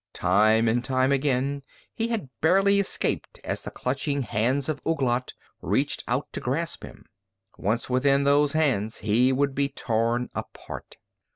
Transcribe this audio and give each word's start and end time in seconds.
Time 0.15 0.67
and 0.67 0.83
time 0.83 1.11
again 1.11 1.61
he 1.93 2.07
had 2.07 2.27
barely 2.41 2.79
escaped 2.79 3.39
as 3.43 3.61
the 3.61 3.69
clutching 3.69 4.23
hands 4.23 4.67
of 4.67 4.81
Ouglat 4.83 5.33
reached 5.61 6.03
out 6.07 6.25
to 6.33 6.39
grasp 6.39 6.83
him. 6.83 7.05
Once 7.59 7.87
within 7.87 8.23
those 8.23 8.53
hands 8.53 9.01
he 9.05 9.31
would 9.31 9.53
be 9.53 9.69
torn 9.69 10.31
apart. 10.33 10.97